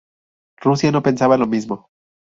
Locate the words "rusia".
0.57-0.91